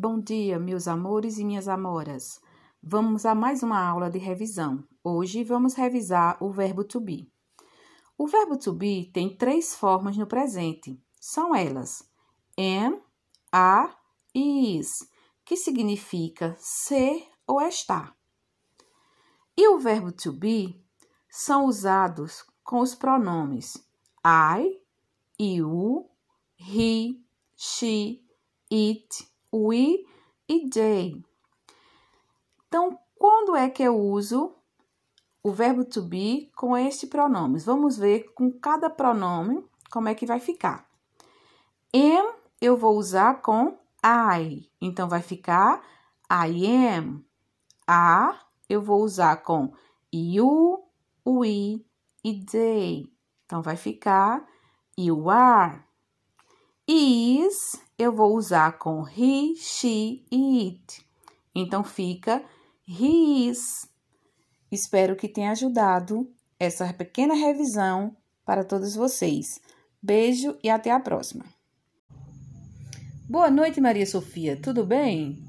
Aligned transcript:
Bom 0.00 0.20
dia, 0.20 0.60
meus 0.60 0.86
amores 0.86 1.38
e 1.38 1.44
minhas 1.44 1.66
amoras. 1.66 2.40
Vamos 2.80 3.26
a 3.26 3.34
mais 3.34 3.64
uma 3.64 3.84
aula 3.84 4.08
de 4.08 4.16
revisão. 4.16 4.84
Hoje 5.02 5.42
vamos 5.42 5.74
revisar 5.74 6.40
o 6.40 6.52
verbo 6.52 6.84
to 6.84 7.00
be. 7.00 7.28
O 8.16 8.28
verbo 8.28 8.56
to 8.56 8.72
be 8.72 9.10
tem 9.12 9.36
três 9.36 9.74
formas 9.74 10.16
no 10.16 10.24
presente. 10.24 11.02
São 11.20 11.52
elas: 11.52 12.08
am, 12.56 13.02
are 13.50 13.92
e 14.32 14.78
is, 14.78 15.00
que 15.44 15.56
significa 15.56 16.54
ser 16.60 17.28
ou 17.44 17.60
estar. 17.60 18.16
E 19.56 19.66
o 19.66 19.80
verbo 19.80 20.12
to 20.12 20.32
be 20.32 20.80
são 21.28 21.64
usados 21.64 22.44
com 22.62 22.78
os 22.78 22.94
pronomes 22.94 23.76
I, 24.24 24.80
you, 25.40 26.08
he, 26.56 27.20
she, 27.56 28.24
it, 28.72 29.26
we 29.52 30.06
e 30.48 30.68
they. 30.70 31.22
Então, 32.66 32.98
quando 33.16 33.56
é 33.56 33.68
que 33.68 33.82
eu 33.82 33.98
uso 33.98 34.54
o 35.42 35.50
verbo 35.50 35.84
to 35.84 36.02
be 36.02 36.50
com 36.54 36.76
este 36.76 37.06
pronome? 37.06 37.58
Vamos 37.60 37.96
ver 37.96 38.32
com 38.34 38.50
cada 38.52 38.90
pronome 38.90 39.64
como 39.90 40.08
é 40.08 40.14
que 40.14 40.26
vai 40.26 40.40
ficar. 40.40 40.88
Am 41.94 42.34
eu 42.60 42.76
vou 42.76 42.96
usar 42.96 43.40
com 43.40 43.78
I, 44.04 44.70
então 44.80 45.08
vai 45.08 45.22
ficar 45.22 45.82
I 46.30 46.66
am. 46.96 47.24
A 47.86 48.38
eu 48.68 48.82
vou 48.82 49.02
usar 49.02 49.38
com 49.38 49.72
you, 50.12 50.84
we 51.26 51.84
e 52.22 52.44
they, 52.44 53.10
então 53.44 53.62
vai 53.62 53.76
ficar 53.76 54.46
you 54.98 55.30
are. 55.30 55.82
Is 56.86 57.56
eu 57.98 58.12
vou 58.12 58.36
usar 58.36 58.78
com 58.78 59.04
he, 59.08 59.56
she 59.56 60.24
e 60.30 60.68
it. 60.68 61.06
Então 61.54 61.82
fica 61.82 62.44
he 62.86 63.48
is. 63.48 63.88
Espero 64.70 65.16
que 65.16 65.28
tenha 65.28 65.50
ajudado 65.50 66.30
essa 66.58 66.92
pequena 66.92 67.34
revisão 67.34 68.16
para 68.44 68.64
todos 68.64 68.94
vocês. 68.94 69.60
Beijo 70.00 70.56
e 70.62 70.70
até 70.70 70.90
a 70.92 71.00
próxima. 71.00 71.44
Boa 73.28 73.50
noite, 73.50 73.80
Maria 73.80 74.06
Sofia. 74.06 74.56
Tudo 74.56 74.86
bem? 74.86 75.47